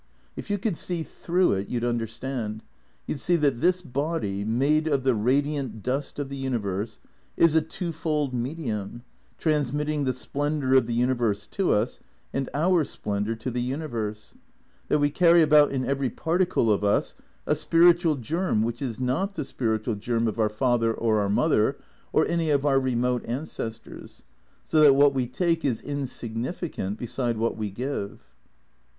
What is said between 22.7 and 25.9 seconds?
remote ancestors; so that what we take is